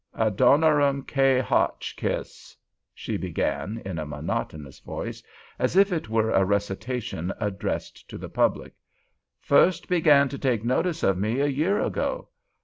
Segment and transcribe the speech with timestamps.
[0.15, 1.37] "Adoniram K.
[1.39, 2.57] Hotchkiss,"
[2.91, 5.21] she began, in a monotonous voice,
[5.59, 8.73] as if it were a recitation addressed to the public,
[9.39, 12.29] "first began to take notice of me a year ago.